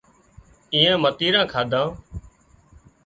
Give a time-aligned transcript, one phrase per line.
[0.73, 1.87] ايئانئي متيران ڪاڌان